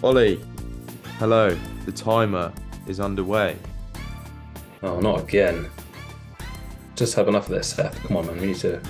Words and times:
Ollie, 0.00 0.40
hello. 1.18 1.58
The 1.84 1.90
timer 1.90 2.52
is 2.86 3.00
underway. 3.00 3.56
Oh, 4.80 5.00
not 5.00 5.22
again. 5.22 5.68
Just 6.94 7.16
have 7.16 7.26
enough 7.26 7.48
of 7.48 7.56
this, 7.56 7.70
Seth. 7.70 8.00
Come 8.04 8.16
on, 8.16 8.26
man. 8.28 8.40
We 8.40 8.46
need 8.46 8.56
to. 8.58 8.80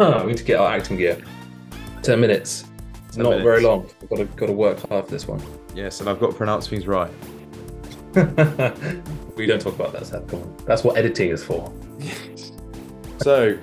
oh, 0.00 0.20
we 0.24 0.28
need 0.28 0.38
to 0.38 0.44
get 0.44 0.58
our 0.58 0.72
acting 0.72 0.96
gear. 0.96 1.18
Ten 2.02 2.20
minutes. 2.20 2.64
It's 3.06 3.18
not 3.18 3.24
minutes. 3.24 3.44
very 3.44 3.60
long. 3.60 3.90
We've 4.00 4.08
got 4.08 4.16
to 4.16 4.24
got 4.24 4.46
to 4.46 4.52
work 4.52 4.88
hard 4.88 5.04
for 5.04 5.10
this 5.10 5.28
one. 5.28 5.42
Yes, 5.74 6.00
and 6.00 6.08
I've 6.08 6.18
got 6.18 6.30
to 6.30 6.36
pronounce 6.36 6.68
things 6.68 6.86
right. 6.86 7.10
we 9.36 9.44
don't 9.44 9.60
talk 9.60 9.74
about 9.74 9.92
that, 9.92 10.06
Seth. 10.06 10.26
Come 10.26 10.40
on. 10.40 10.56
That's 10.64 10.82
what 10.82 10.96
editing 10.96 11.28
is 11.28 11.44
for. 11.44 11.70
Yes. 11.98 12.52
So, 13.18 13.58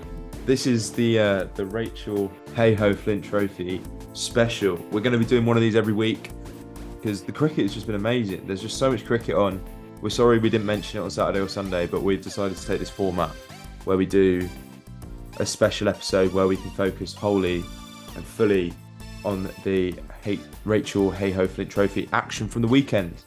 this 0.46 0.68
is 0.68 0.92
the 0.92 1.18
uh, 1.18 1.48
the 1.56 1.66
Rachel 1.66 2.32
Hey 2.56 2.76
Ho 2.76 2.94
Flint 2.94 3.26
Trophy 3.26 3.82
special. 4.14 4.76
We're 4.92 5.02
going 5.02 5.14
to 5.14 5.20
be 5.20 5.26
doing 5.26 5.44
one 5.44 5.58
of 5.58 5.62
these 5.62 5.76
every 5.76 5.94
week 5.94 6.30
because 7.08 7.24
the 7.24 7.32
cricket 7.32 7.60
has 7.60 7.74
just 7.74 7.86
been 7.86 7.96
amazing. 7.96 8.46
There's 8.46 8.62
just 8.62 8.78
so 8.78 8.92
much 8.92 9.06
cricket 9.06 9.34
on. 9.34 9.64
We're 10.02 10.10
sorry 10.10 10.40
we 10.40 10.50
didn't 10.50 10.66
mention 10.66 11.00
it 11.00 11.04
on 11.04 11.10
Saturday 11.10 11.40
or 11.40 11.48
Sunday, 11.48 11.88
but 11.88 12.04
we've 12.04 12.22
decided 12.22 12.58
to 12.58 12.68
take 12.68 12.80
this 12.80 12.90
format 12.90 13.30
where 13.86 13.96
we 13.96 14.06
do 14.06 14.50
a 15.38 15.46
special 15.46 15.88
episode 15.88 16.34
where 16.34 16.48
we 16.48 16.58
can 16.58 16.70
focus 16.72 17.14
wholly 17.14 17.64
and 18.18 18.26
fully 18.26 18.74
on 19.24 19.50
the 19.64 19.96
Rachael 20.66 21.10
Heyhoe 21.10 21.48
Flint 21.48 21.72
Trophy 21.72 22.10
action 22.12 22.46
from 22.46 22.62
the 22.62 22.68
weekend. 22.68 23.24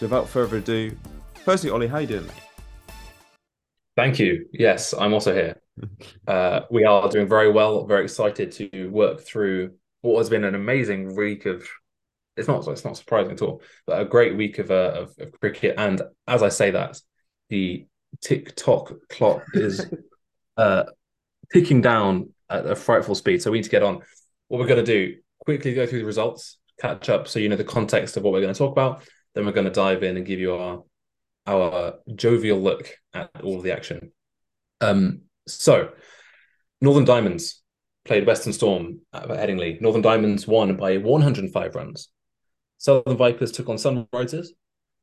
So, 0.00 0.06
without 0.06 0.28
further 0.28 0.56
ado, 0.56 0.96
firstly, 1.44 1.70
Ollie, 1.70 1.86
how 1.86 1.98
you 1.98 2.08
doing? 2.08 2.26
mate? 2.26 2.94
Thank 3.94 4.18
you. 4.18 4.46
Yes, 4.52 4.92
I'm 4.92 5.14
also 5.14 5.32
here. 5.32 5.56
Uh, 6.26 6.62
we 6.70 6.84
are 6.84 7.08
doing 7.08 7.28
very 7.28 7.50
well. 7.50 7.86
Very 7.86 8.02
excited 8.02 8.52
to 8.52 8.88
work 8.90 9.20
through 9.20 9.70
what 10.02 10.18
has 10.18 10.28
been 10.28 10.44
an 10.44 10.56
amazing 10.56 11.14
week 11.14 11.46
of. 11.46 11.64
It's 12.36 12.48
not. 12.48 12.66
It's 12.68 12.84
not 12.84 12.96
surprising 12.96 13.32
at 13.32 13.42
all, 13.42 13.62
but 13.86 14.00
a 14.00 14.04
great 14.04 14.36
week 14.36 14.58
of 14.58 14.70
uh, 14.70 14.92
of, 14.96 15.14
of 15.18 15.32
cricket. 15.40 15.74
And 15.76 16.00
as 16.26 16.42
I 16.42 16.48
say 16.48 16.70
that, 16.70 17.00
the 17.48 17.86
TikTok 18.22 18.92
clock 19.08 19.42
is 19.54 19.86
uh, 20.56 20.84
ticking 21.52 21.80
down 21.80 22.30
at 22.48 22.66
a 22.66 22.76
frightful 22.76 23.14
speed. 23.14 23.42
So 23.42 23.50
we 23.50 23.58
need 23.58 23.64
to 23.64 23.70
get 23.70 23.82
on. 23.82 24.00
What 24.48 24.58
we're 24.58 24.66
going 24.66 24.84
to 24.84 24.92
do: 24.92 25.16
quickly 25.40 25.74
go 25.74 25.86
through 25.86 26.00
the 26.00 26.04
results, 26.04 26.58
catch 26.80 27.08
up, 27.08 27.28
so 27.28 27.38
you 27.38 27.48
know 27.48 27.56
the 27.56 27.64
context 27.64 28.16
of 28.16 28.22
what 28.22 28.32
we're 28.32 28.40
going 28.40 28.54
to 28.54 28.58
talk 28.58 28.72
about. 28.72 29.02
Then 29.34 29.46
we're 29.46 29.52
going 29.52 29.66
to 29.66 29.72
dive 29.72 30.02
in 30.02 30.16
and 30.16 30.26
give 30.26 30.40
you 30.40 30.54
our 30.54 30.82
our 31.46 31.94
jovial 32.14 32.60
look 32.60 32.90
at 33.12 33.30
all 33.42 33.56
of 33.56 33.62
the 33.62 33.72
action. 33.72 34.12
Um, 34.80 35.22
so, 35.46 35.90
Northern 36.80 37.04
Diamonds 37.04 37.62
played 38.04 38.26
Western 38.26 38.52
Storm 38.52 39.00
at 39.12 39.28
Headingley. 39.28 39.80
Northern 39.80 40.02
Diamonds 40.02 40.46
won 40.46 40.76
by 40.76 40.96
105 40.96 41.74
runs. 41.74 42.08
Southern 42.80 43.18
Vipers 43.18 43.52
took 43.52 43.68
on 43.68 43.76
Sunrisers, 43.76 44.48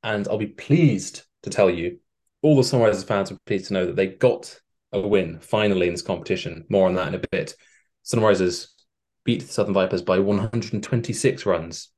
and 0.02 0.28
I'll 0.28 0.40
be 0.40 0.48
pleased 0.48 1.22
to 1.44 1.52
tell 1.52 1.70
you, 1.70 2.00
all 2.42 2.56
the 2.56 2.64
Sunrisers 2.64 3.06
fans 3.06 3.32
are 3.32 3.38
pleased 3.46 3.68
to 3.68 3.76
know 3.76 3.86
that 3.86 3.96
they 3.96 4.08
got 4.08 4.60
a 4.92 5.00
win 5.00 5.40
finally 5.40 5.86
in 5.86 5.94
this 5.94 6.02
competition. 6.02 6.66
More 6.70 6.88
on 6.88 6.96
that 6.96 7.10
in 7.10 7.14
a 7.14 7.28
bit. 7.32 7.54
Sunrisers 8.04 8.70
beat 9.26 9.42
the 9.42 9.54
Southern 9.54 9.76
Vipers 9.76 10.02
by 10.02 10.18
126 10.18 11.46
runs. 11.46 11.92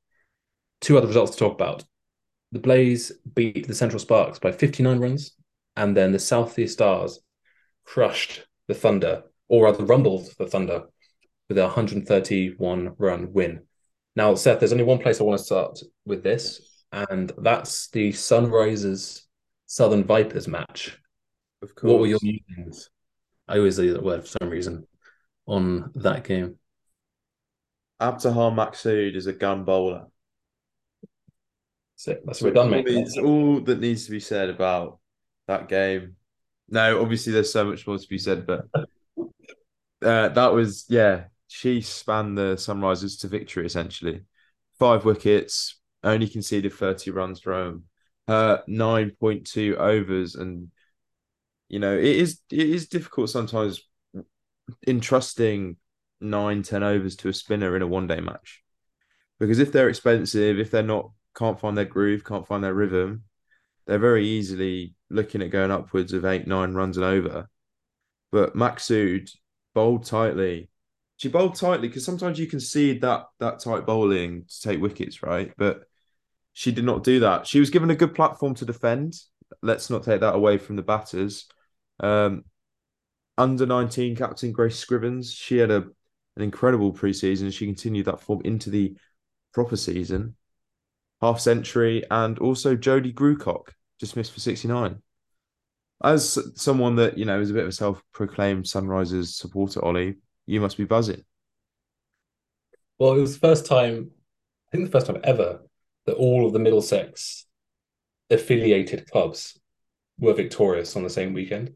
Two 0.82 0.98
other 0.98 1.08
results 1.08 1.32
to 1.32 1.38
talk 1.38 1.54
about. 1.54 1.86
The 2.52 2.60
Blaze 2.60 3.14
beat 3.34 3.66
the 3.66 3.74
Central 3.74 4.02
Sparks 4.02 4.38
by 4.38 4.52
59 4.52 5.00
runs, 5.00 5.32
and 5.78 5.96
then 5.96 6.12
the 6.12 6.20
Southeast 6.20 6.74
Stars 6.74 7.22
crushed 7.86 8.46
the 8.68 8.74
Thunder, 8.74 9.24
or 9.48 9.64
rather 9.64 9.86
rumbled 9.86 10.28
the 10.38 10.46
Thunder 10.46 10.88
with 11.48 11.58
a 11.58 11.64
131 11.64 12.96
run 12.98 13.32
win. 13.32 13.62
Now, 14.20 14.36
Seth, 14.36 14.60
there's 14.60 14.74
only 14.74 14.84
one 14.84 14.98
place 14.98 15.22
I 15.22 15.24
want 15.24 15.38
to 15.38 15.46
start 15.46 15.80
with 16.06 16.24
this, 16.24 16.84
and 16.92 17.32
that's 17.38 17.88
the 17.88 18.12
Sunrisers 18.12 19.22
Southern 19.66 20.04
Vipers 20.04 20.46
match. 20.46 21.00
Of 21.62 21.74
course. 21.74 21.90
What 21.90 22.02
were 22.02 22.08
your 22.08 22.20
musings? 22.22 22.90
I 23.48 23.60
always 23.60 23.78
say 23.78 23.88
that 23.88 24.04
word 24.04 24.24
for 24.24 24.38
some 24.42 24.50
reason 24.50 24.86
on 25.46 25.94
that 25.96 26.26
game. 26.26 26.58
Abtaha 28.02 28.54
Maqsood 28.54 29.16
is 29.16 29.28
a 29.28 29.32
gun 29.32 29.64
bowler. 29.64 30.08
So 31.96 32.18
that's 32.26 32.42
what 32.42 32.50
we're 32.50 32.56
done, 32.56 32.72
mate. 32.72 32.90
It's 32.90 33.18
all 33.18 33.62
that 33.62 33.80
needs 33.80 34.04
to 34.04 34.12
be 34.12 34.20
said 34.20 34.50
about 34.50 35.00
that 35.48 35.70
game. 35.70 36.18
No, 36.68 37.02
obviously 37.02 37.32
there's 37.32 37.54
so 37.54 37.64
much 37.64 37.88
more 37.88 37.98
to 37.98 38.08
be 38.10 38.18
said, 38.18 38.46
but 38.46 38.66
uh, 40.02 40.28
that 40.28 40.54
was 40.54 40.88
yeah. 40.90 41.28
She 41.50 41.82
spanned 41.82 42.38
the 42.38 42.56
Sunrisers 42.56 43.20
to 43.22 43.28
victory 43.28 43.66
essentially. 43.66 44.22
Five 44.78 45.04
wickets, 45.04 45.76
only 46.04 46.30
conceded 46.30 46.72
30 46.72 47.12
runs 47.12 47.42
from 47.42 47.84
her 48.28 48.64
9.2 48.70 49.76
overs, 49.76 50.36
and 50.36 50.70
you 51.68 51.80
know 51.80 51.98
it 51.98 52.06
is 52.06 52.40
it 52.52 52.70
is 52.70 52.88
difficult 52.88 53.30
sometimes 53.30 53.82
entrusting 54.88 55.76
nine 56.22 56.64
ten 56.64 56.84
overs 56.84 57.16
to 57.18 57.30
a 57.30 57.34
spinner 57.34 57.76
in 57.76 57.82
a 57.82 57.88
one 57.88 58.08
day 58.08 58.22
match 58.22 58.64
because 59.40 59.60
if 59.60 59.72
they're 59.72 59.90
expensive, 59.90 60.60
if 60.60 60.70
they're 60.70 60.84
not 60.84 61.12
can't 61.36 61.60
find 61.60 61.78
their 61.78 61.86
groove, 61.86 62.24
can't 62.24 62.46
find 62.46 62.64
their 62.64 62.74
rhythm, 62.74 63.24
they're 63.88 63.98
very 63.98 64.28
easily 64.28 64.94
looking 65.10 65.42
at 65.42 65.50
going 65.50 65.72
upwards 65.72 66.14
of 66.14 66.26
eight, 66.26 66.46
nine 66.46 66.74
runs 66.74 66.98
and 66.98 67.06
over. 67.06 67.50
But 68.32 68.56
Maqsood 68.56 69.32
bowled 69.74 70.06
tightly. 70.06 70.70
She 71.20 71.28
bowled 71.28 71.56
tightly 71.56 71.90
because 71.90 72.06
sometimes 72.06 72.40
you 72.40 72.48
concede 72.48 73.02
that 73.02 73.26
that 73.40 73.60
tight 73.60 73.86
bowling 73.86 74.46
to 74.48 74.62
take 74.62 74.80
wickets, 74.80 75.22
right? 75.22 75.52
But 75.58 75.82
she 76.54 76.72
did 76.72 76.86
not 76.86 77.04
do 77.04 77.20
that. 77.20 77.46
She 77.46 77.60
was 77.60 77.70
given 77.70 77.90
a 77.90 77.96
good 77.96 78.16
platform 78.16 78.56
to 78.56 78.66
defend. 78.66 79.16
Let's 79.62 79.90
not 79.90 80.04
take 80.04 80.22
that 80.22 80.36
away 80.36 80.58
from 80.58 80.78
the 80.78 80.82
batters. 80.82 81.46
Um, 82.00 82.46
under 83.38 83.66
19 83.66 84.16
captain 84.16 84.54
Grace 84.54 84.84
Scrivens, 84.84 85.36
she 85.36 85.58
had 85.58 85.72
a 85.72 85.88
an 86.38 86.42
incredible 86.42 86.94
preseason. 86.94 87.52
She 87.52 87.66
continued 87.66 88.06
that 88.06 88.22
form 88.22 88.42
into 88.46 88.70
the 88.70 88.96
proper 89.54 89.76
season 89.76 90.36
half 91.22 91.42
century, 91.42 92.02
and 92.10 92.40
also 92.40 92.78
Jodie 92.78 93.14
Grewcock 93.14 93.74
just 94.00 94.16
missed 94.16 94.32
for 94.32 94.40
69. 94.40 95.02
As 96.02 96.40
someone 96.56 96.96
that, 96.96 97.18
you 97.18 97.26
know, 97.26 97.42
is 97.42 97.52
a 97.52 97.54
bit 97.54 97.64
of 97.64 97.70
a 97.70 97.74
self 97.74 98.02
proclaimed 98.14 98.64
Sunrisers 98.64 99.34
supporter, 99.34 99.84
Ollie, 99.84 100.16
you 100.50 100.60
must 100.60 100.78
be 100.78 100.86
buzzing. 100.86 101.24
Well, 102.98 103.14
it 103.14 103.22
was 103.22 103.34
the 103.34 103.48
first 103.48 103.68
time, 103.68 104.10
I 104.68 104.72
think 104.72 104.86
the 104.86 104.92
first 104.92 105.06
time 105.06 105.22
ever, 105.24 105.62
that 106.08 106.16
all 106.16 106.48
of 106.48 106.54
the 106.54 106.60
Middlesex 106.60 107.46
affiliated 108.32 109.10
clubs 109.10 109.60
were 110.18 110.34
victorious 110.34 110.96
on 110.96 111.04
the 111.04 111.10
same 111.10 111.34
weekend. 111.34 111.76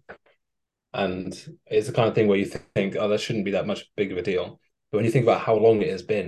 And 0.91 1.33
it's 1.67 1.87
the 1.87 1.93
kind 1.93 2.09
of 2.09 2.15
thing 2.15 2.27
where 2.27 2.37
you 2.37 2.45
think, 2.45 2.95
oh, 2.97 3.07
that 3.07 3.21
shouldn't 3.21 3.45
be 3.45 3.51
that 3.51 3.67
much 3.67 3.85
big 3.95 4.11
of 4.11 4.17
a 4.17 4.23
deal. 4.23 4.59
But 4.91 4.97
when 4.97 5.05
you 5.05 5.11
think 5.11 5.23
about 5.23 5.41
how 5.41 5.55
long 5.55 5.81
it 5.81 5.91
has 5.91 6.01
been 6.01 6.27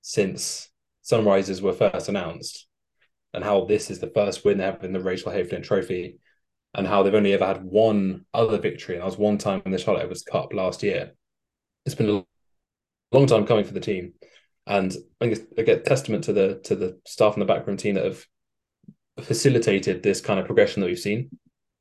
since 0.00 0.70
Sunrises 1.02 1.60
were 1.60 1.72
first 1.74 2.08
announced, 2.08 2.66
and 3.34 3.44
how 3.44 3.66
this 3.66 3.90
is 3.90 4.00
the 4.00 4.10
first 4.14 4.44
win 4.44 4.58
they 4.58 4.64
have 4.64 4.82
in 4.82 4.92
the 4.92 5.00
Rachel 5.00 5.30
Hayflint 5.30 5.64
Trophy, 5.64 6.18
and 6.74 6.86
how 6.86 7.02
they've 7.02 7.14
only 7.14 7.34
ever 7.34 7.46
had 7.46 7.62
one 7.62 8.24
other 8.32 8.58
victory, 8.58 8.94
and 8.94 9.02
that 9.02 9.06
was 9.06 9.18
one 9.18 9.38
time 9.38 9.62
in 9.66 9.72
the 9.72 9.78
Charlotte 9.78 10.02
Edwards 10.02 10.22
Cup 10.22 10.54
last 10.54 10.82
year. 10.82 11.12
It's 11.86 11.94
been 11.94 12.10
a 12.10 12.24
long 13.12 13.26
time 13.26 13.46
coming 13.46 13.64
for 13.64 13.72
the 13.72 13.80
team, 13.80 14.14
and 14.66 14.92
I 15.20 15.24
think 15.24 15.38
it's 15.38 15.58
again 15.58 15.82
testament 15.84 16.24
to 16.24 16.32
the 16.32 16.60
to 16.64 16.76
the 16.76 17.00
staff 17.06 17.34
and 17.34 17.42
the 17.42 17.46
backroom 17.46 17.76
team 17.76 17.94
that 17.94 18.04
have 18.04 18.26
facilitated 19.20 20.02
this 20.02 20.20
kind 20.20 20.38
of 20.38 20.46
progression 20.46 20.80
that 20.80 20.86
we've 20.86 20.98
seen. 20.98 21.30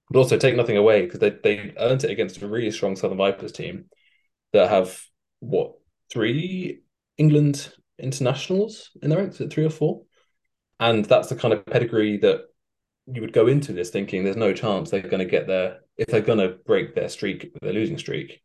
But 0.10 0.20
also 0.20 0.38
take 0.38 0.56
nothing 0.56 0.78
away 0.78 1.04
because 1.04 1.20
they 1.20 1.32
they 1.44 1.74
earned 1.78 2.04
it 2.04 2.12
against 2.12 2.42
a 2.42 2.48
really 2.48 2.72
strong 2.72 2.96
Southern 2.96 3.18
Vipers 3.18 3.52
team 3.52 3.86
that 4.54 4.70
have 4.70 5.00
what 5.40 5.74
three 6.12 6.82
England 7.18 7.72
internationals 8.00 8.92
in 9.02 9.10
their 9.10 9.20
ranks, 9.20 9.42
three 9.50 9.66
or 9.66 9.70
four? 9.70 10.04
And 10.80 11.06
that's 11.06 11.28
the 11.28 11.36
kind 11.36 11.54
of 11.54 11.66
pedigree 11.66 12.18
that 12.18 12.42
you 13.12 13.22
would 13.22 13.34
go 13.34 13.48
into 13.48 13.74
this 13.74 13.90
thinking 13.90 14.24
there's 14.24 14.38
no 14.38 14.54
chance 14.54 14.90
they're 14.90 15.02
going 15.02 15.20
to 15.20 15.26
get 15.26 15.48
there 15.48 15.80
if 15.98 16.08
they're 16.08 16.22
going 16.22 16.40
to 16.40 16.58
break 16.66 16.96
their 16.96 17.10
streak, 17.10 17.52
their 17.62 17.74
losing 17.74 17.98
streak. 17.98 18.42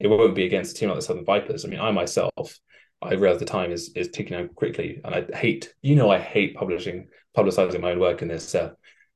It 0.00 0.08
won't 0.08 0.34
be 0.34 0.44
against 0.44 0.72
a 0.72 0.74
team 0.74 0.88
like 0.88 0.98
the 0.98 1.02
Southern 1.02 1.24
Vipers. 1.24 1.64
I 1.64 1.68
mean, 1.68 1.80
I 1.80 1.90
myself, 1.90 2.58
I 3.02 3.14
realize 3.14 3.38
the 3.38 3.46
time 3.46 3.72
is 3.72 3.90
is 3.94 4.08
ticking 4.08 4.36
out 4.36 4.54
quickly, 4.54 5.00
and 5.04 5.14
I 5.14 5.36
hate, 5.36 5.74
you 5.82 5.96
know, 5.96 6.10
I 6.10 6.18
hate 6.18 6.54
publishing, 6.54 7.08
publicizing 7.36 7.80
my 7.80 7.92
own 7.92 8.00
work 8.00 8.22
in 8.22 8.28
this, 8.28 8.54
uh, 8.54 8.72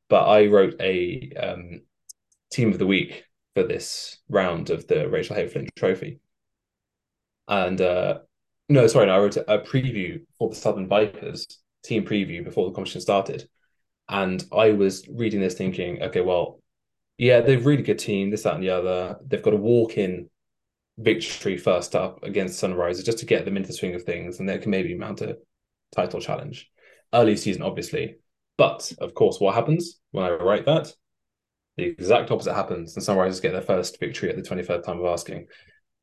but 0.09 0.25
I 0.27 0.47
wrote 0.47 0.75
a 0.81 1.33
um, 1.37 1.83
team 2.51 2.73
of 2.73 2.79
the 2.79 2.87
week 2.87 3.25
for 3.55 3.63
this 3.65 4.19
round 4.29 4.71
of 4.71 4.87
the 4.87 5.09
Rachel 5.09 5.37
Hayflint 5.37 5.69
Trophy, 5.77 6.21
and 7.49 7.81
uh, 7.81 8.19
no, 8.69 8.87
sorry, 8.87 9.07
no, 9.07 9.15
I 9.15 9.19
wrote 9.19 9.37
a, 9.37 9.59
preview 9.59 10.21
for 10.39 10.51
the 10.51 10.57
Southern 10.57 10.89
Vipers 10.89 11.47
team 11.83 12.05
preview 12.05 12.45
before 12.45 12.69
the 12.69 12.75
competition 12.75 13.01
started. 13.01 13.49
And 14.09 14.45
I 14.53 14.73
was 14.73 15.07
reading 15.09 15.41
this 15.41 15.55
thinking, 15.55 16.03
okay, 16.03 16.21
well, 16.21 16.61
yeah, 17.17 17.41
they're 17.41 17.59
a 17.59 17.63
really 17.63 17.83
good 17.83 17.99
team, 17.99 18.31
this, 18.31 18.43
that, 18.43 18.55
and 18.55 18.63
the 18.63 18.71
other. 18.71 19.17
They've 19.27 19.43
got 19.43 19.55
a 19.55 19.59
walk 19.59 19.99
in 19.99 20.29
victory 20.99 21.57
first 21.57 21.95
up 21.95 22.23
against 22.23 22.63
Sunrisers 22.63 23.05
just 23.05 23.19
to 23.19 23.27
get 23.27 23.45
them 23.45 23.57
into 23.57 23.69
the 23.69 23.73
swing 23.75 23.95
of 23.95 24.03
things, 24.03 24.41
and 24.41 24.49
they 24.49 24.59
can 24.59 24.71
maybe 24.71 24.95
mount 24.95 25.21
a 25.21 25.39
title 25.95 26.21
challenge. 26.21 26.71
early 27.15 27.37
season, 27.37 27.63
obviously. 27.63 28.17
But 28.59 28.93
of 28.99 29.15
course, 29.15 29.41
what 29.41 29.55
happens 29.55 30.01
when 30.11 30.25
I 30.25 30.31
write 30.31 30.67
that? 30.67 30.93
The 31.77 31.85
exact 31.85 32.31
opposite 32.31 32.55
happens, 32.55 32.97
and 32.97 33.05
Sunrisers 33.07 33.41
get 33.41 33.53
their 33.53 33.63
first 33.63 34.01
victory 34.01 34.29
at 34.31 34.37
the 34.37 34.43
23rd 34.43 34.85
time 34.85 34.99
of 34.99 35.07
asking. 35.07 35.47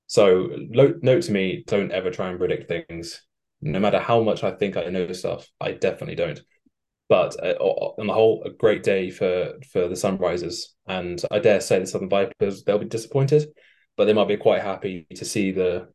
So, 0.07 0.49
note 0.69 1.23
to 1.23 1.31
me: 1.31 1.63
don't 1.67 1.91
ever 1.91 2.11
try 2.11 2.29
and 2.29 2.39
predict 2.39 2.69
things. 2.69 3.21
No 3.61 3.79
matter 3.79 3.99
how 3.99 4.21
much 4.21 4.43
I 4.43 4.51
think 4.51 4.77
I 4.77 4.85
know 4.85 5.11
stuff, 5.11 5.47
I 5.59 5.71
definitely 5.73 6.15
don't. 6.15 6.39
But 7.09 7.35
uh, 7.43 7.55
on 7.59 8.07
the 8.07 8.13
whole, 8.13 8.43
a 8.45 8.49
great 8.49 8.83
day 8.83 9.09
for 9.11 9.53
for 9.71 9.87
the 9.87 9.95
Sunrisers, 9.95 10.67
and 10.87 11.21
I 11.29 11.39
dare 11.39 11.59
say 11.59 11.79
the 11.79 11.87
Southern 11.87 12.09
Vipers 12.09 12.63
they'll 12.63 12.79
be 12.79 12.85
disappointed, 12.85 13.47
but 13.97 14.05
they 14.05 14.13
might 14.13 14.27
be 14.27 14.37
quite 14.37 14.61
happy 14.61 15.07
to 15.15 15.25
see 15.25 15.51
the 15.51 15.87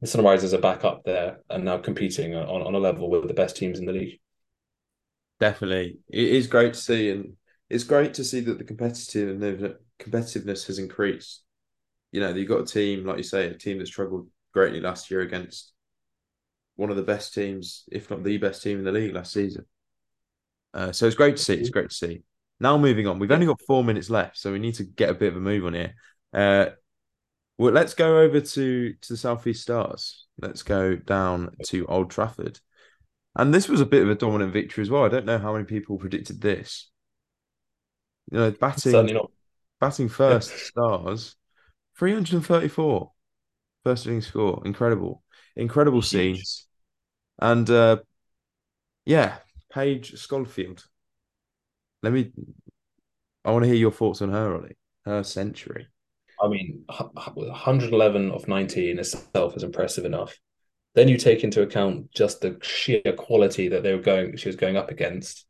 the 0.00 0.06
Sunrisers 0.06 0.52
are 0.52 0.60
back 0.60 0.84
up 0.84 1.04
there 1.04 1.40
and 1.48 1.64
now 1.64 1.78
competing 1.78 2.34
on, 2.34 2.62
on 2.62 2.74
a 2.74 2.78
level 2.78 3.08
with 3.08 3.26
the 3.26 3.34
best 3.34 3.56
teams 3.56 3.78
in 3.78 3.86
the 3.86 3.92
league. 3.92 4.20
Definitely, 5.40 5.98
it 6.10 6.28
is 6.28 6.46
great 6.46 6.74
to 6.74 6.80
see, 6.80 7.10
and 7.10 7.34
it's 7.70 7.84
great 7.84 8.14
to 8.14 8.24
see 8.24 8.40
that 8.40 8.58
the 8.58 8.64
competitive 8.64 9.76
competitiveness 9.98 10.66
has 10.66 10.78
increased. 10.78 11.42
You 12.12 12.20
know, 12.20 12.34
you've 12.34 12.48
got 12.48 12.60
a 12.60 12.66
team 12.66 13.06
like 13.06 13.18
you 13.18 13.22
say, 13.22 13.46
a 13.46 13.54
team 13.54 13.78
that 13.78 13.86
struggled 13.86 14.28
greatly 14.52 14.80
last 14.80 15.10
year 15.10 15.20
against 15.20 15.72
one 16.76 16.90
of 16.90 16.96
the 16.96 17.02
best 17.02 17.34
teams, 17.34 17.84
if 17.90 18.10
not 18.10 18.22
the 18.22 18.36
best 18.38 18.62
team 18.62 18.78
in 18.78 18.84
the 18.84 18.92
league 18.92 19.14
last 19.14 19.32
season. 19.32 19.64
Uh, 20.72 20.92
so 20.92 21.06
it's 21.06 21.16
great 21.16 21.36
to 21.36 21.42
see. 21.42 21.54
It's 21.54 21.70
great 21.70 21.88
to 21.88 21.94
see. 21.94 22.22
Now 22.60 22.78
moving 22.78 23.06
on, 23.06 23.18
we've 23.18 23.30
only 23.30 23.46
got 23.46 23.60
four 23.66 23.82
minutes 23.82 24.08
left, 24.08 24.38
so 24.38 24.52
we 24.52 24.58
need 24.58 24.74
to 24.76 24.84
get 24.84 25.10
a 25.10 25.14
bit 25.14 25.28
of 25.28 25.36
a 25.36 25.40
move 25.40 25.64
on 25.66 25.74
here. 25.74 25.94
Uh, 26.32 26.66
well, 27.58 27.72
let's 27.72 27.94
go 27.94 28.18
over 28.20 28.40
to 28.40 28.92
to 28.92 29.12
the 29.12 29.16
Southeast 29.16 29.62
Stars. 29.62 30.26
Let's 30.40 30.62
go 30.62 30.96
down 30.96 31.56
to 31.66 31.86
Old 31.86 32.10
Trafford, 32.10 32.60
and 33.34 33.54
this 33.54 33.68
was 33.68 33.80
a 33.80 33.86
bit 33.86 34.02
of 34.02 34.10
a 34.10 34.14
dominant 34.14 34.52
victory 34.52 34.82
as 34.82 34.90
well. 34.90 35.04
I 35.04 35.08
don't 35.08 35.26
know 35.26 35.38
how 35.38 35.52
many 35.52 35.64
people 35.64 35.98
predicted 35.98 36.40
this. 36.40 36.90
You 38.30 38.38
know, 38.38 38.50
batting 38.50 38.92
certainly 38.92 39.14
not 39.14 39.30
batting 39.80 40.08
first. 40.08 40.50
Stars, 40.66 41.36
three 41.98 42.12
hundred 42.12 42.34
and 42.34 42.46
thirty-four 42.46 43.12
first 43.84 44.06
inning 44.06 44.20
score, 44.20 44.62
incredible, 44.64 45.22
incredible 45.54 46.02
scenes, 46.02 46.66
and 47.38 47.70
uh, 47.70 47.98
yeah, 49.04 49.36
Paige 49.72 50.18
Schofield. 50.18 50.84
Let 52.02 52.12
me. 52.12 52.32
I 53.44 53.52
want 53.52 53.62
to 53.62 53.68
hear 53.68 53.78
your 53.78 53.92
thoughts 53.92 54.20
on 54.22 54.30
her, 54.30 54.56
Ollie. 54.56 54.76
Her 55.04 55.22
century. 55.22 55.86
I 56.42 56.48
mean, 56.48 56.84
111 56.86 58.30
of 58.30 58.48
90 58.48 58.90
in 58.90 58.98
itself 58.98 59.56
is 59.56 59.62
impressive 59.62 60.04
enough. 60.04 60.38
Then 60.94 61.08
you 61.08 61.18
take 61.18 61.44
into 61.44 61.62
account 61.62 62.10
just 62.12 62.40
the 62.40 62.58
sheer 62.62 63.02
quality 63.16 63.68
that 63.68 63.82
they 63.82 63.94
were 63.94 64.02
going, 64.02 64.36
she 64.36 64.48
was 64.48 64.56
going 64.56 64.76
up 64.76 64.90
against, 64.90 65.46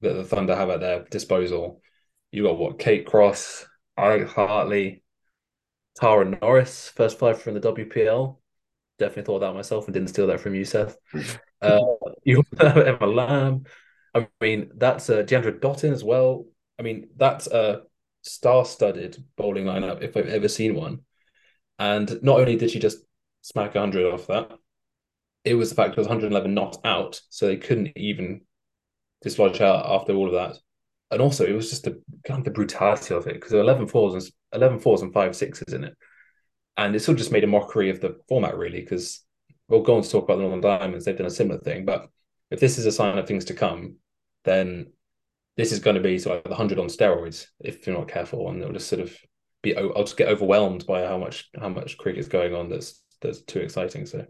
that 0.00 0.14
the 0.14 0.24
Thunder 0.24 0.54
have 0.54 0.70
at 0.70 0.80
their 0.80 1.04
disposal. 1.10 1.80
You 2.32 2.44
got 2.44 2.58
what? 2.58 2.78
Kate 2.78 3.06
Cross, 3.06 3.66
Alex 3.96 4.32
Hartley, 4.32 5.02
Tara 5.96 6.24
Norris, 6.24 6.88
first 6.88 7.18
five 7.18 7.40
from 7.42 7.54
the 7.54 7.60
WPL. 7.60 8.36
Definitely 8.98 9.24
thought 9.24 9.40
that 9.40 9.54
myself 9.54 9.86
and 9.86 9.94
didn't 9.94 10.08
steal 10.10 10.26
that 10.28 10.40
from 10.40 10.54
you, 10.54 10.64
Seth. 10.64 10.96
Uh, 11.62 11.78
you 12.24 12.42
have 12.58 12.78
Emma 12.78 13.06
Lamb. 13.06 13.64
I 14.14 14.26
mean, 14.40 14.70
that's 14.78 15.10
uh, 15.10 15.22
Deandra 15.24 15.60
Dottin 15.60 15.92
as 15.92 16.02
well. 16.02 16.46
I 16.78 16.82
mean, 16.82 17.10
that's 17.18 17.48
a 17.48 17.82
star-studded 18.22 19.24
bowling 19.36 19.64
lineup 19.64 20.02
if 20.02 20.16
I've 20.16 20.28
ever 20.28 20.48
seen 20.48 20.74
one. 20.74 21.00
And 21.78 22.22
not 22.22 22.40
only 22.40 22.56
did 22.56 22.70
she 22.70 22.78
just 22.78 22.98
smack 23.42 23.74
100 23.74 24.12
off 24.12 24.26
that, 24.26 24.52
it 25.44 25.54
was 25.54 25.70
the 25.70 25.74
fact 25.74 25.92
it 25.92 25.96
was 25.96 26.06
111 26.06 26.52
not 26.52 26.78
out, 26.84 27.20
so 27.30 27.46
they 27.46 27.56
couldn't 27.56 27.92
even 27.96 28.42
dislodge 29.22 29.58
her 29.58 29.82
after 29.84 30.12
all 30.12 30.26
of 30.28 30.34
that. 30.34 30.60
And 31.10 31.20
also, 31.20 31.44
it 31.44 31.52
was 31.52 31.70
just 31.70 31.84
the 31.84 32.00
kind 32.24 32.38
of 32.38 32.44
the 32.44 32.50
brutality 32.50 33.14
of 33.14 33.26
it 33.26 33.34
because 33.34 33.50
there 33.50 33.58
were 33.58 33.64
11 33.64 33.88
fours 33.88 34.14
and 34.14 34.32
11 34.52 34.80
fours 34.80 35.02
and 35.02 35.12
five 35.12 35.34
sixes 35.34 35.72
in 35.72 35.84
it, 35.84 35.96
and 36.76 36.94
it 36.94 37.00
sort 37.00 37.14
of 37.14 37.18
just 37.18 37.32
made 37.32 37.44
a 37.44 37.48
mockery 37.48 37.90
of 37.90 38.00
the 38.00 38.18
format, 38.28 38.56
really. 38.56 38.80
Because 38.80 39.24
we'll 39.68 39.82
go 39.82 39.96
on 39.96 40.02
to 40.02 40.10
talk 40.10 40.24
about 40.24 40.36
the 40.36 40.42
Northern 40.42 40.60
Diamonds; 40.60 41.04
they've 41.04 41.16
done 41.16 41.26
a 41.26 41.30
similar 41.30 41.58
thing. 41.58 41.84
But 41.84 42.08
if 42.50 42.60
this 42.60 42.78
is 42.78 42.86
a 42.86 42.92
sign 42.92 43.18
of 43.18 43.26
things 43.26 43.46
to 43.46 43.54
come, 43.54 43.96
then 44.44 44.92
this 45.60 45.72
is 45.72 45.78
going 45.78 45.96
to 45.96 46.02
be 46.02 46.16
of 46.16 46.42
the 46.44 46.54
hundred 46.54 46.78
on 46.78 46.86
steroids 46.86 47.46
if 47.60 47.86
you're 47.86 47.96
not 47.96 48.08
careful, 48.08 48.48
and 48.48 48.60
it'll 48.60 48.72
just 48.72 48.88
sort 48.88 49.02
of 49.02 49.14
be. 49.62 49.76
I'll 49.76 50.04
just 50.04 50.16
get 50.16 50.28
overwhelmed 50.28 50.86
by 50.86 51.04
how 51.06 51.18
much 51.18 51.48
how 51.58 51.68
much 51.68 51.98
cricket's 51.98 52.28
going 52.28 52.54
on. 52.54 52.68
That's 52.70 53.02
that's 53.20 53.42
too 53.42 53.60
exciting. 53.60 54.06
So, 54.06 54.24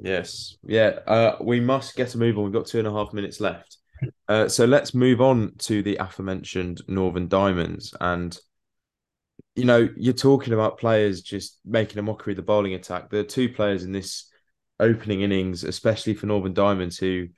yes, 0.00 0.56
yeah, 0.62 1.00
uh, 1.06 1.36
we 1.40 1.60
must 1.60 1.96
get 1.96 2.14
a 2.14 2.18
move 2.18 2.38
on. 2.38 2.44
We've 2.44 2.52
got 2.52 2.66
two 2.66 2.78
and 2.78 2.88
a 2.88 2.92
half 2.92 3.12
minutes 3.12 3.40
left. 3.40 3.78
Uh, 4.28 4.48
so 4.48 4.64
let's 4.64 4.94
move 4.94 5.20
on 5.20 5.52
to 5.58 5.82
the 5.82 5.96
aforementioned 5.96 6.82
Northern 6.88 7.28
Diamonds. 7.28 7.92
And, 8.00 8.36
you 9.56 9.64
know, 9.64 9.88
you're 9.96 10.14
talking 10.14 10.54
about 10.54 10.78
players 10.78 11.20
just 11.20 11.58
making 11.66 11.98
a 11.98 12.02
mockery 12.02 12.32
of 12.32 12.36
the 12.36 12.42
bowling 12.42 12.74
attack. 12.74 13.10
There 13.10 13.20
are 13.20 13.24
two 13.24 13.50
players 13.50 13.84
in 13.84 13.92
this 13.92 14.30
opening 14.78 15.20
innings, 15.20 15.64
especially 15.64 16.14
for 16.14 16.26
Northern 16.26 16.54
Diamonds, 16.54 16.96
who 16.96 17.28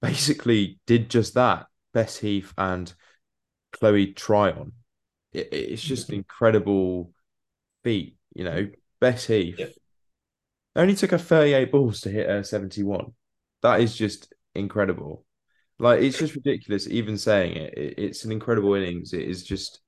basically 0.00 0.78
did 0.86 1.10
just 1.10 1.34
that. 1.34 1.66
Bess 1.98 2.16
Heath 2.16 2.54
and 2.56 2.94
Chloe 3.72 4.12
Tryon. 4.12 4.70
It, 5.32 5.48
it's 5.50 5.82
just 5.82 6.10
an 6.10 6.14
incredible 6.14 7.10
feat, 7.82 8.16
you 8.32 8.44
know. 8.44 8.68
Bess 9.00 9.26
Heath 9.26 9.56
yeah. 9.58 9.66
only 10.76 10.94
took 10.94 11.10
her 11.10 11.18
38 11.18 11.72
balls 11.72 12.02
to 12.02 12.10
hit 12.10 12.28
her 12.28 12.44
71. 12.44 13.12
That 13.62 13.80
is 13.80 13.96
just 13.96 14.32
incredible. 14.54 15.24
Like 15.80 16.00
it's 16.00 16.16
just 16.16 16.36
ridiculous 16.36 16.86
even 16.86 17.18
saying 17.18 17.56
it. 17.56 17.74
it 17.76 17.94
it's 17.98 18.24
an 18.24 18.30
incredible 18.30 18.74
innings. 18.74 19.12
It 19.12 19.22
is 19.22 19.42
just 19.42 19.80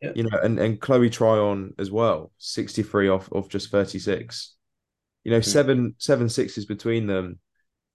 yeah. 0.00 0.12
you 0.14 0.22
know, 0.22 0.38
and, 0.40 0.60
and 0.60 0.80
Chloe 0.80 1.10
Tryon 1.10 1.74
as 1.80 1.90
well, 1.90 2.30
63 2.38 3.08
off 3.08 3.28
of 3.32 3.48
just 3.48 3.72
36. 3.72 4.54
You 5.24 5.32
know, 5.32 5.38
mm-hmm. 5.38 5.50
seven 5.50 5.94
seven 5.98 6.28
sixes 6.28 6.64
between 6.64 7.08
them 7.08 7.40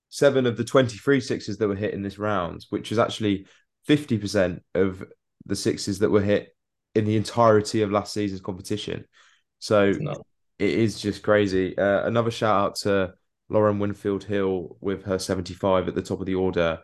seven 0.10 0.46
of 0.46 0.58
the 0.58 0.64
23 0.64 1.22
sixes 1.22 1.58
that 1.58 1.68
were 1.68 1.76
hit 1.76 1.94
in 1.94 2.02
this 2.02 2.18
round, 2.18 2.66
which 2.70 2.92
is 2.92 3.00
actually 3.00 3.48
50% 3.88 4.60
of 4.76 5.04
the 5.46 5.56
sixes 5.56 6.00
that 6.00 6.10
were 6.10 6.22
hit 6.22 6.56
in 6.96 7.06
the 7.06 7.16
entirety 7.16 7.82
of 7.82 7.92
last 7.92 8.14
season's 8.14 8.42
competition. 8.42 9.06
So 9.60 9.94
it 10.58 10.70
is 10.70 11.00
just 11.00 11.24
crazy. 11.24 11.78
Uh, 11.78 12.06
another 12.06 12.32
shout 12.32 12.56
out 12.56 12.76
to 12.78 13.14
Lauren 13.50 13.80
Winfield 13.80 14.24
Hill 14.24 14.78
with 14.82 15.06
her 15.06 15.20
75 15.20 15.88
at 15.88 15.96
the 15.96 16.02
top 16.02 16.20
of 16.20 16.26
the 16.26 16.36
order. 16.36 16.80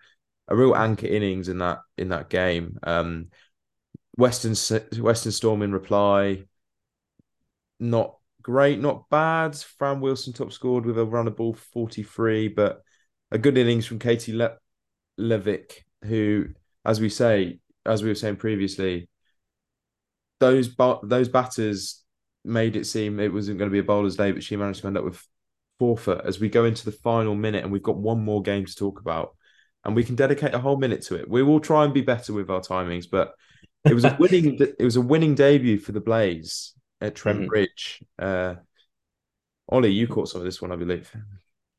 A 0.48 0.56
real 0.56 0.76
anchor 0.76 1.08
innings 1.08 1.50
in 1.50 1.58
that 1.60 1.80
in 1.98 2.10
that 2.10 2.30
game. 2.30 2.78
Um, 2.84 3.30
Western 4.18 4.56
Western 5.02 5.32
Storm 5.32 5.62
in 5.64 5.74
reply, 5.74 6.44
not 7.80 8.18
great, 8.42 8.80
not 8.80 9.10
bad. 9.10 9.56
Fran 9.56 10.02
Wilson 10.02 10.34
top 10.34 10.54
scored 10.54 10.86
with 10.86 11.00
a 11.00 11.06
run 11.06 11.28
of 11.28 11.36
ball 11.36 11.54
43, 11.54 12.50
but 12.50 12.84
a 13.36 13.38
good 13.38 13.58
innings 13.58 13.86
from 13.86 14.00
Katie 14.00 14.34
Le- 14.34 14.58
Levick, 15.20 15.84
who, 16.06 16.48
as 16.86 17.02
we 17.02 17.10
say, 17.10 17.60
as 17.86 18.02
we 18.02 18.08
were 18.08 18.16
saying 18.16 18.38
previously, 18.38 19.10
those 20.40 20.70
ba- 20.70 21.00
those 21.04 21.28
batters 21.28 22.02
made 22.46 22.78
it 22.78 22.86
seem 22.86 23.20
it 23.20 23.34
wasn't 23.34 23.58
going 23.58 23.70
to 23.70 23.74
be 23.74 23.80
a 23.80 23.84
bowler's 23.84 24.16
day, 24.16 24.32
but 24.32 24.42
she 24.42 24.56
managed 24.56 24.82
to 24.82 24.88
end 24.88 24.98
up 24.98 25.04
with 25.04 25.18
four 25.78 25.98
forfeit 25.98 26.26
as 26.26 26.40
we 26.40 26.48
go 26.48 26.64
into 26.64 26.86
the 26.86 26.94
final 26.94 27.36
minute, 27.36 27.64
and 27.64 27.74
we've 27.74 27.84
got 27.84 27.98
one 27.98 28.24
more 28.24 28.42
game 28.42 28.66
to 28.66 28.74
talk 28.74 29.02
about, 29.02 29.36
and 29.84 29.98
we 29.98 30.04
can 30.06 30.16
dedicate 30.16 30.54
a 30.54 30.60
whole 30.60 30.78
minute 30.78 31.02
to 31.02 31.16
it. 31.16 31.30
We 31.30 31.44
will 31.44 31.60
try 31.60 31.84
and 31.84 31.94
be 31.94 32.02
better 32.02 32.32
with 32.32 32.50
our 32.50 32.62
timings, 32.62 33.06
but 33.12 33.34
it 33.84 33.94
was 33.94 34.06
a 34.06 34.16
winning 34.20 34.58
it 34.62 34.84
was 34.84 34.96
a 34.96 35.02
winning 35.02 35.36
debut 35.36 35.78
for 35.78 35.92
the 35.92 36.00
Blaze 36.00 36.74
at 37.02 37.16
Trent 37.16 37.40
mm-hmm. 37.40 37.48
Bridge. 37.50 38.02
Uh, 38.18 38.56
Ollie, 39.68 39.92
you 39.92 40.08
caught 40.08 40.30
some 40.30 40.40
of 40.40 40.46
this 40.46 40.62
one, 40.62 40.72
I 40.72 40.78
believe. 40.78 41.14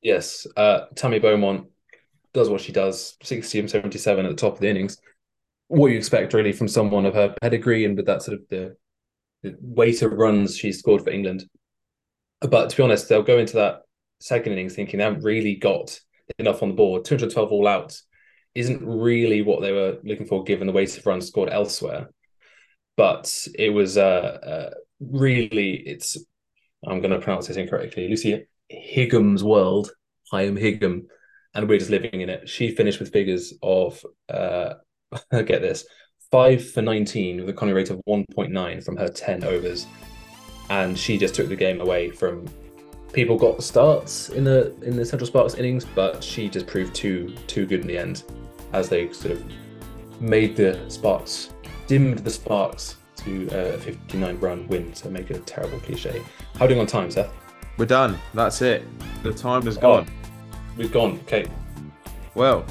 Yes, 0.03 0.47
uh, 0.57 0.87
Tammy 0.95 1.19
Beaumont 1.19 1.69
does 2.33 2.49
what 2.49 2.61
she 2.61 2.73
does, 2.73 3.17
60 3.23 3.61
and 3.61 3.71
77 3.71 4.25
at 4.25 4.29
the 4.29 4.37
top 4.37 4.55
of 4.55 4.61
the 4.61 4.69
innings. 4.69 4.99
What 5.69 5.91
you 5.91 5.97
expect 5.97 6.35
really 6.35 6.53
from 6.53 6.69
someone 6.69 7.07
of 7.07 7.15
her 7.15 7.35
pedigree 7.41 7.85
and 7.85 7.97
with 7.97 8.07
that 8.07 8.23
sort 8.23 8.39
of 8.39 8.49
the, 8.49 8.77
the 9.43 9.57
weight 9.61 10.03
of 10.03 10.13
runs 10.13 10.57
she 10.57 10.71
scored 10.71 11.03
for 11.03 11.11
England. 11.11 11.45
But 12.41 12.71
to 12.71 12.77
be 12.77 12.83
honest, 12.83 13.09
they'll 13.09 13.23
go 13.23 13.39
into 13.39 13.57
that 13.57 13.83
second 14.21 14.53
innings 14.53 14.75
thinking 14.75 14.99
they 14.99 15.05
haven't 15.05 15.25
really 15.25 15.57
got 15.57 15.99
enough 16.39 16.63
on 16.63 16.69
the 16.69 16.75
board. 16.75 17.05
212 17.05 17.51
all 17.51 17.67
out 17.67 17.99
isn't 18.55 18.87
really 18.87 19.43
what 19.43 19.61
they 19.61 19.73
were 19.73 19.99
looking 20.05 20.27
for 20.27 20.45
given 20.45 20.67
the 20.67 20.73
weight 20.73 20.97
of 20.97 21.07
runs 21.07 21.27
scored 21.27 21.51
elsewhere. 21.51 22.11
But 22.97 23.49
it 23.55 23.71
was 23.71 23.97
uh, 23.97 24.01
uh 24.71 24.71
really, 25.01 25.73
it's, 25.73 26.17
I'm 26.87 27.01
going 27.01 27.11
to 27.11 27.19
pronounce 27.19 27.49
this 27.49 27.57
incorrectly, 27.57 28.09
Lucy 28.09 28.47
Higgum's 28.73 29.45
world. 29.45 29.91
I 30.33 30.43
am 30.43 30.57
Higgum, 30.57 31.07
and 31.55 31.69
we're 31.69 31.79
just 31.79 31.91
living 31.91 32.21
in 32.21 32.29
it. 32.29 32.49
She 32.49 32.75
finished 32.75 33.01
with 33.01 33.13
figures 33.13 33.55
of 33.63 34.05
uh, 34.29 34.75
get 35.33 35.63
this 35.63 35.87
five 36.31 36.69
for 36.71 36.83
19 36.83 37.41
with 37.41 37.49
a 37.49 37.53
Connie 37.53 37.73
rate 37.73 37.91
of 37.91 38.01
1.9 38.09 38.85
from 38.85 38.97
her 38.97 39.09
10 39.09 39.45
overs. 39.45 39.87
And 40.69 40.99
she 40.99 41.17
just 41.17 41.35
took 41.35 41.49
the 41.49 41.57
game 41.57 41.81
away 41.81 42.11
from 42.11 42.47
people 43.13 43.39
got 43.39 43.57
the 43.57 43.63
starts 43.63 44.31
in 44.31 44.45
the 44.45 44.75
in 44.83 44.97
the 44.97 45.05
Central 45.05 45.27
Sparks 45.27 45.55
innings, 45.55 45.85
but 45.85 46.23
she 46.23 46.49
just 46.49 46.67
proved 46.67 46.95
too 46.95 47.35
too 47.47 47.65
good 47.67 47.81
in 47.81 47.87
the 47.87 47.97
end, 47.97 48.25
as 48.73 48.89
they 48.89 49.13
sort 49.13 49.33
of 49.33 49.45
made 50.21 50.57
the 50.57 50.79
Sparks 50.89 51.51
dimmed 51.87 52.19
the 52.19 52.31
Sparks 52.31 52.97
to 53.17 53.49
a 53.53 53.79
59 53.79 54.39
run 54.41 54.67
win 54.69 54.93
to 54.93 55.09
make 55.09 55.31
it 55.31 55.37
a 55.37 55.41
terrible 55.41 55.79
cliche. 55.81 56.23
How 56.59 56.67
doing 56.67 56.81
on 56.81 56.87
time, 56.87 57.11
Seth? 57.11 57.33
We're 57.77 57.87
done. 57.87 58.19
That's 58.35 58.63
it. 58.63 58.85
The 59.23 59.33
time 59.33 59.67
Oh. 59.77 59.81
gone. 59.81 60.07
We've 60.77 60.93
gone. 60.93 61.21
Okay. 61.27 61.47
Well, 62.35 62.65